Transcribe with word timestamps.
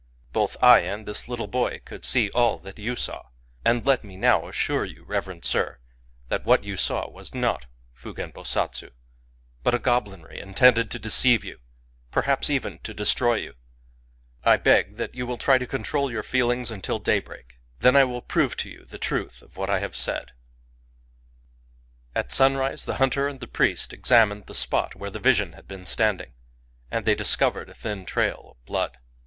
Both 0.33 0.57
I 0.63 0.79
and 0.79 1.05
this 1.05 1.27
little 1.27 1.45
boy 1.45 1.79
could 1.85 2.05
see 2.05 2.31
all 2.31 2.57
that 2.61 2.79
you 2.79 2.95
saw. 2.95 3.27
And 3.63 3.85
let 3.85 4.03
me 4.03 4.17
now 4.17 4.47
assure 4.47 4.83
you, 4.83 5.03
reverend 5.03 5.45
sir, 5.45 5.77
that 6.27 6.43
what 6.43 6.63
you 6.63 6.75
saw 6.75 7.07
was 7.07 7.35
not 7.35 7.67
Fugen 7.93 8.31
Bosatsu, 8.31 8.93
but 9.61 9.75
a 9.75 9.79
goblinry 9.79 10.39
intended 10.39 10.89
to 10.89 10.97
deceive 10.97 11.43
you— 11.45 11.59
perhaps 12.11 12.49
even 12.49 12.79
to 12.79 12.95
destroy 12.95 13.35
you. 13.35 13.53
I 14.43 14.57
beg 14.57 14.95
that 14.95 15.13
you 15.13 15.27
will 15.27 15.37
try 15.37 15.59
to 15.59 15.67
control 15.67 16.09
your 16.09 16.23
feelings 16.23 16.71
until 16.71 16.97
daybreak. 16.97 17.59
Then 17.81 17.95
I 17.95 18.03
will 18.05 18.23
prove 18.23 18.57
to 18.57 18.71
you 18.71 18.85
the 18.85 18.97
truth 18.97 19.43
of 19.43 19.55
what 19.55 19.69
I 19.69 19.81
have 19.81 19.95
said." 19.95 20.31
Digitized 20.31 20.33
by 20.57 20.63
Googk 20.63 22.13
26 22.13 22.13
COMMON 22.15 22.23
SENSE 22.23 22.25
At 22.25 22.31
sunrise 22.31 22.85
the 22.85 22.95
hunter 22.95 23.27
and 23.27 23.39
the 23.39 23.47
priest 23.47 23.93
examined 23.93 24.47
the 24.47 24.55
spot 24.55 24.95
where 24.95 25.11
the 25.11 25.19
vision 25.19 25.53
had 25.53 25.67
been 25.67 25.85
standing, 25.85 26.33
and 26.89 27.05
they 27.05 27.13
discovered 27.13 27.69
a 27.69 27.75
thin 27.75 28.07
trail 28.07 28.55
of 28.57 28.65
blood. 28.65 28.97